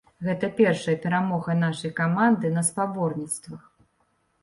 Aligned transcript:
Гэта 0.27 0.47
першая 0.59 0.95
перамога 1.03 1.57
нашай 1.65 1.95
каманды 2.01 2.53
на 2.59 2.67
спаборніцтвах. 2.73 3.73